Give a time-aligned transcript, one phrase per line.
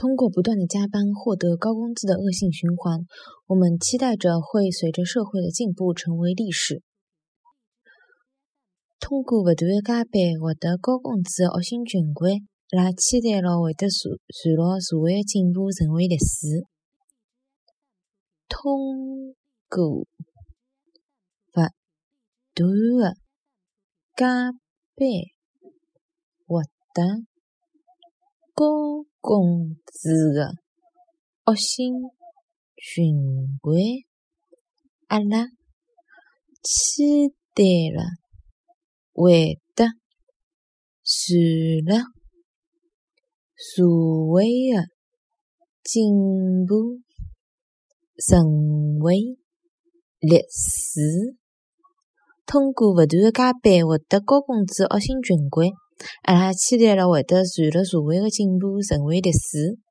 [0.00, 3.04] 通过不断的加班获得高工资的恶性循环，
[3.48, 6.82] 我们期待着会随着社会的进步成为历史。
[8.98, 12.32] 通过不断的加班获得高工资的恶性循环，
[12.70, 16.64] 阿拉期待了会得传传牢社会的进步成为历史。
[18.48, 19.34] 通
[19.68, 20.06] 过不
[22.56, 23.16] 断的
[24.16, 24.54] 加班
[26.46, 26.62] 获
[26.94, 27.26] 得
[28.54, 30.54] 高工资的。
[31.44, 31.94] 恶性
[32.76, 33.14] 循
[33.60, 33.74] 环，
[35.08, 35.46] 阿拉
[36.62, 37.64] 期待
[37.94, 38.04] 了。
[39.12, 39.84] 会得
[41.02, 42.04] 随了。
[43.56, 43.84] 社
[44.30, 44.88] 会的
[45.82, 47.00] 进步。
[48.28, 49.38] 成为
[50.18, 51.38] 历史。
[52.44, 55.68] 通过不断的加班获得高工资的恶性循环，
[56.22, 59.89] 阿拉期待了会得随着社会的进步成为历史。